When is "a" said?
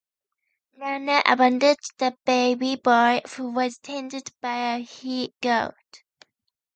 4.77-4.79